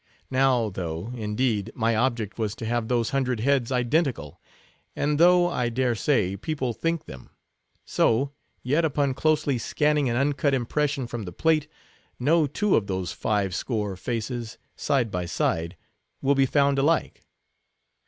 [0.31, 4.41] Now, though, indeed, my object was to have those hundred heads identical,
[4.95, 7.29] and though, I dare say, people think them;
[7.85, 8.33] so,
[8.63, 11.67] yet, upon closely scanning an uncut impression from the plate,
[12.19, 15.77] no two of those five score faces, side by side,
[16.19, 17.21] will be found alike.